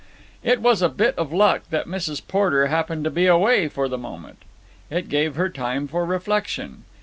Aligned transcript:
It 0.41 0.61
was 0.63 0.81
a 0.81 0.89
bit 0.89 1.15
of 1.15 1.31
luck 1.31 1.65
that 1.69 1.85
Mrs. 1.85 2.27
Porter 2.27 2.65
happened 2.65 3.03
to 3.03 3.11
be 3.11 3.27
away 3.27 3.67
for 3.67 3.87
the 3.87 3.99
moment. 3.99 4.39
It 4.89 5.09
gave 5.09 5.35
her 5.35 5.47
time 5.47 5.87
for 5.87 6.05
reflection. 6.05 6.85